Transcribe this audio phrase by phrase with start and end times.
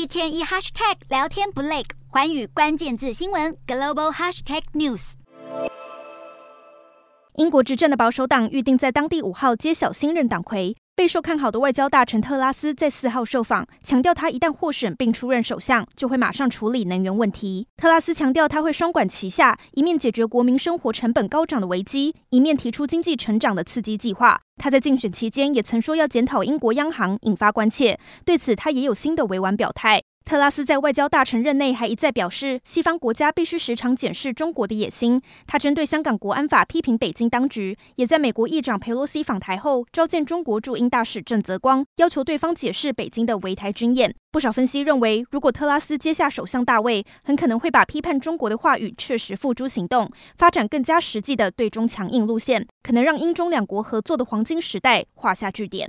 [0.00, 5.12] 一天一 hashtag 聊天不累，环宇关键字新闻 global hashtag news。
[7.36, 10.74] 英国执政的保守党预定在当地五号揭晓新任党魁。
[11.00, 17.66] 备受看好的外交大臣特拉斯在四号受访，强调他一旦获选并出任首相，就会马上处理能源问题。
[17.78, 24.42] 特拉斯强调他会双管齐下，一面解决国民生活成本高涨的危机，一面提出经济成长的刺激计划。
[24.58, 27.98] 他在竞选期间也曾说要检讨英国央行，引发关切。
[28.26, 30.02] 对此，他也有新的委婉表态。
[30.30, 35.20] 特拉斯在外交大臣任内还一再表示，西方国家必须时常检视中国的野心。
[35.44, 44.14] 他针对香港国安法批评北京当局，也在美国议长裴洛西访台后召见中国驻英大使郑泽光，要求对方解释北京的围台军演。
[44.30, 50.08] 不少分析认为，如果特拉斯接下首相大位，很可能会把批判中国的话语确实付诸行动，
[50.38, 55.88] 发展更加实际的对中强硬路线，可能让英中两国合作的黄金时代画下句点。